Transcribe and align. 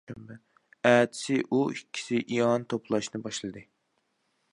ئەتىسى 0.91 1.35
ئۇ 1.49 1.59
ئىككىسى 1.75 2.21
ئىئانە 2.21 2.67
توپلاشنى 2.75 3.21
باشلىدى. 3.27 3.63